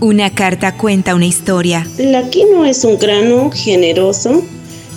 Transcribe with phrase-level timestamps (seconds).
[0.00, 1.86] Una carta cuenta una historia.
[1.96, 4.42] La quinoa es un grano generoso.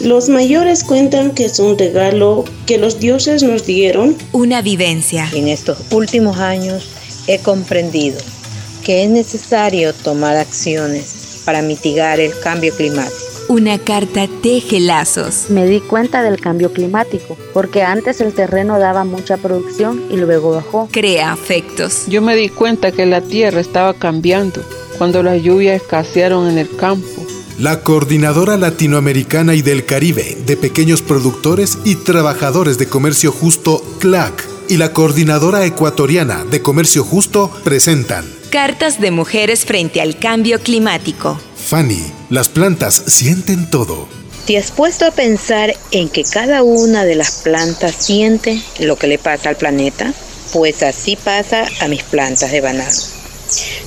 [0.00, 4.16] Los mayores cuentan que es un regalo que los dioses nos dieron.
[4.32, 5.28] Una vivencia.
[5.32, 6.88] En estos últimos años
[7.28, 8.18] he comprendido
[8.84, 15.46] que es necesario tomar acciones para mitigar el cambio climático una carta teje lazos.
[15.50, 20.52] Me di cuenta del cambio climático, porque antes el terreno daba mucha producción y luego
[20.52, 20.88] bajó.
[20.92, 22.04] Crea afectos.
[22.06, 24.62] Yo me di cuenta que la tierra estaba cambiando
[25.00, 27.26] cuando las lluvias escasearon en el campo.
[27.58, 34.46] La Coordinadora Latinoamericana y del Caribe de Pequeños Productores y Trabajadores de Comercio Justo, CLAC,
[34.68, 41.40] y la Coordinadora Ecuatoriana de Comercio Justo presentan Cartas de Mujeres frente al Cambio Climático.
[41.56, 44.06] Fanny, las plantas sienten todo.
[44.46, 49.06] ¿Te has puesto a pensar en que cada una de las plantas siente lo que
[49.06, 50.12] le pasa al planeta?
[50.52, 53.19] Pues así pasa a mis plantas de banano.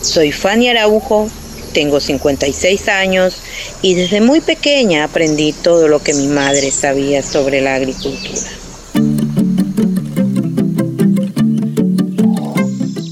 [0.02, 1.30] Soy Fanny Araujo,
[1.74, 3.38] tengo 56 años
[3.82, 8.42] y desde muy pequeña aprendí todo lo que mi madre sabía sobre la agricultura.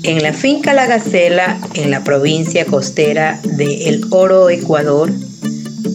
[0.04, 5.10] En la finca La Gacela, en la provincia costera de El Oro, Ecuador,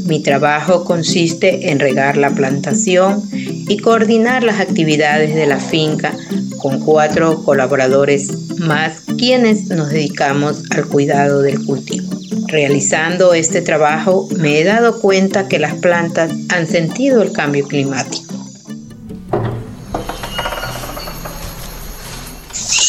[0.06, 6.16] mi trabajo consiste en regar la plantación y coordinar las actividades de la finca
[6.58, 12.10] con cuatro colaboradores más quienes nos dedicamos al cuidado del cultivo.
[12.48, 18.36] Realizando este trabajo me he dado cuenta que las plantas han sentido el cambio climático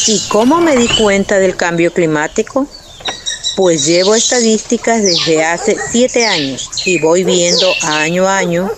[0.10, 2.66] ¿Y cómo me di cuenta del cambio climático?
[3.58, 8.72] Pues llevo estadísticas desde hace siete años y voy viendo año a año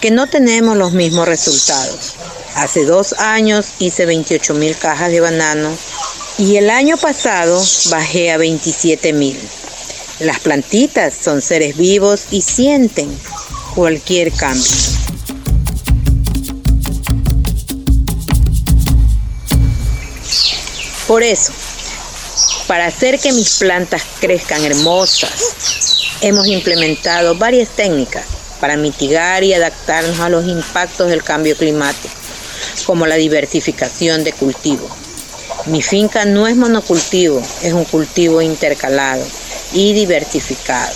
[0.00, 2.14] que no tenemos los mismos resultados.
[2.54, 5.76] Hace dos años hice 28 mil cajas de banano
[6.40, 9.38] y el año pasado bajé a 27 mil.
[10.20, 13.14] Las plantitas son seres vivos y sienten
[13.74, 14.72] cualquier cambio.
[21.06, 21.52] Por eso,
[22.66, 25.32] para hacer que mis plantas crezcan hermosas,
[26.22, 28.24] hemos implementado varias técnicas
[28.62, 32.14] para mitigar y adaptarnos a los impactos del cambio climático,
[32.86, 34.88] como la diversificación de cultivo.
[35.66, 39.24] Mi finca no es monocultivo, es un cultivo intercalado
[39.72, 40.92] y diversificado,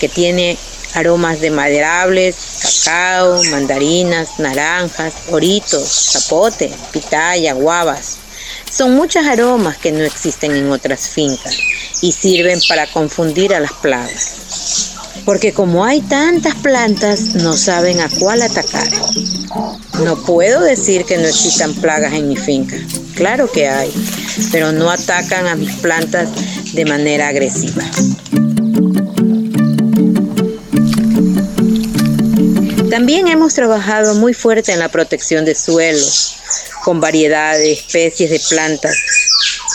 [0.00, 0.56] que tiene
[0.94, 8.18] aromas de maderables, cacao, mandarinas, naranjas, oritos, zapote, pitaya, guavas,
[8.70, 11.56] son muchos aromas que no existen en otras fincas
[12.00, 14.92] y sirven para confundir a las plagas.
[15.24, 18.88] Porque como hay tantas plantas, no saben a cuál atacar.
[20.04, 22.76] No puedo decir que no existan plagas en mi finca.
[23.18, 23.92] Claro que hay,
[24.52, 26.28] pero no atacan a mis plantas
[26.72, 27.82] de manera agresiva.
[32.88, 36.36] También hemos trabajado muy fuerte en la protección de suelos,
[36.84, 38.96] con variedad de especies de plantas.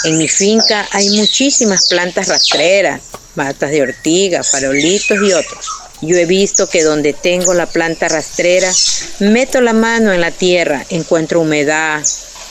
[0.05, 3.01] En mi finca hay muchísimas plantas rastreras,
[3.35, 5.67] matas de ortiga, farolitos y otros.
[6.01, 8.71] Yo he visto que donde tengo la planta rastrera,
[9.19, 12.01] meto la mano en la tierra, encuentro humedad.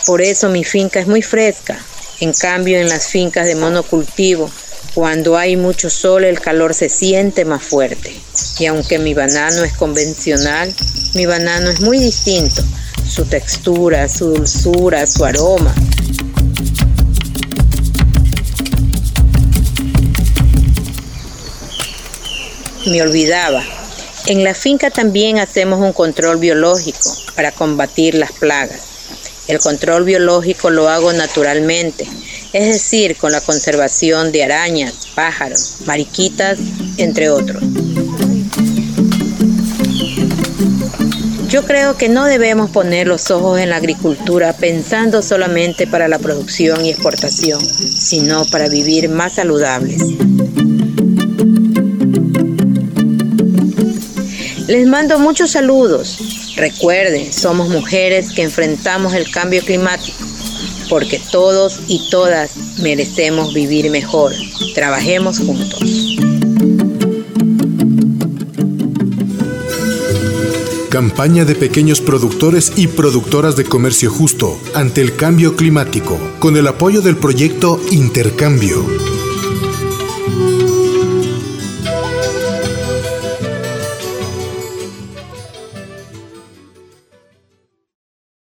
[0.06, 1.78] Por eso mi finca es muy fresca.
[2.20, 4.50] En cambio, en las fincas de monocultivo,
[4.94, 8.14] cuando hay mucho sol, el calor se siente más fuerte.
[8.58, 10.74] Y aunque mi banano es convencional,
[11.14, 12.62] mi banano es muy distinto
[13.08, 15.74] su textura, su dulzura, su aroma.
[22.86, 23.62] Me olvidaba.
[24.26, 28.91] En la finca también hacemos un control biológico para combatir las plagas.
[29.48, 32.06] El control biológico lo hago naturalmente,
[32.52, 36.58] es decir, con la conservación de arañas, pájaros, mariquitas,
[36.96, 37.62] entre otros.
[41.48, 46.18] Yo creo que no debemos poner los ojos en la agricultura pensando solamente para la
[46.18, 50.00] producción y exportación, sino para vivir más saludables.
[54.66, 56.41] Les mando muchos saludos.
[56.62, 60.16] Recuerden, somos mujeres que enfrentamos el cambio climático,
[60.88, 64.32] porque todos y todas merecemos vivir mejor.
[64.72, 65.80] Trabajemos juntos.
[70.88, 76.68] Campaña de pequeños productores y productoras de comercio justo ante el cambio climático, con el
[76.68, 79.01] apoyo del proyecto Intercambio.